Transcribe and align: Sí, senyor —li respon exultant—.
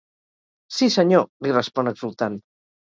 Sí, 0.77 0.89
senyor 0.95 1.27
—li 1.29 1.55
respon 1.61 1.95
exultant—. 1.95 2.45